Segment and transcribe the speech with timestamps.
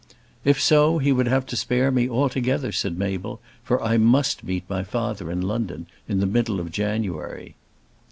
[0.43, 4.67] "If so he would have to spare me altogether," said Mabel, "for I must meet
[4.67, 7.53] my father in London in the middle of January."